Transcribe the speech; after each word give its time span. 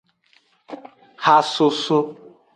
Hasoso. 1.25 1.99